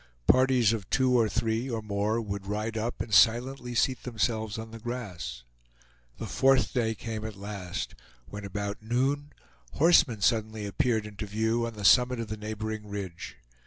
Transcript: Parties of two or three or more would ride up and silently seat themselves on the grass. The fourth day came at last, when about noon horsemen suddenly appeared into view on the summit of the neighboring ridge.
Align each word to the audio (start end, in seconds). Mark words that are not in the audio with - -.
Parties 0.25 0.73
of 0.73 0.89
two 0.89 1.13
or 1.15 1.29
three 1.29 1.69
or 1.69 1.83
more 1.83 2.19
would 2.19 2.47
ride 2.47 2.75
up 2.75 3.01
and 3.01 3.13
silently 3.13 3.75
seat 3.75 4.01
themselves 4.01 4.57
on 4.57 4.71
the 4.71 4.79
grass. 4.79 5.43
The 6.17 6.25
fourth 6.25 6.73
day 6.73 6.95
came 6.95 7.23
at 7.23 7.35
last, 7.35 7.93
when 8.25 8.43
about 8.43 8.81
noon 8.81 9.31
horsemen 9.73 10.21
suddenly 10.21 10.65
appeared 10.65 11.05
into 11.05 11.27
view 11.27 11.67
on 11.67 11.73
the 11.73 11.85
summit 11.85 12.19
of 12.19 12.29
the 12.29 12.35
neighboring 12.37 12.87
ridge. 12.87 13.37